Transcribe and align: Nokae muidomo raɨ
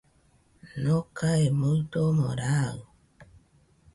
Nokae 0.81 1.45
muidomo 1.59 2.27
raɨ 2.39 2.77